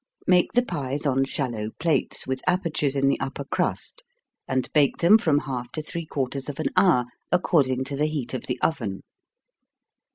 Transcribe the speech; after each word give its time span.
Make 0.25 0.53
the 0.53 0.65
pies 0.65 1.05
on 1.05 1.25
shallow 1.25 1.69
plates, 1.79 2.25
with 2.25 2.41
apertures 2.47 2.95
in 2.95 3.07
the 3.07 3.19
upper 3.19 3.43
crust, 3.43 4.03
and 4.47 4.67
bake 4.73 4.97
them 4.97 5.19
from 5.19 5.37
half 5.41 5.71
to 5.73 5.83
three 5.83 6.07
quarters 6.07 6.49
of 6.49 6.59
an 6.59 6.69
hour, 6.75 7.05
according 7.31 7.83
to 7.83 7.95
the 7.95 8.07
heat 8.07 8.33
of 8.33 8.47
the 8.47 8.59
oven. 8.63 9.01